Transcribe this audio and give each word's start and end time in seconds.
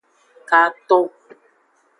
Katon. 0.49 1.05